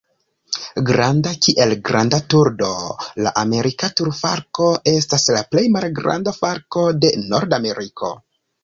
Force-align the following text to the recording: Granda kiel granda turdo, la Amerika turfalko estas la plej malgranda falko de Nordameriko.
Granda 0.89 1.33
kiel 1.47 1.75
granda 1.89 2.19
turdo, 2.35 2.71
la 3.27 3.35
Amerika 3.43 3.91
turfalko 4.03 4.73
estas 4.97 5.29
la 5.39 5.47
plej 5.53 5.67
malgranda 5.79 6.39
falko 6.43 6.91
de 7.05 7.17
Nordameriko. 7.31 8.15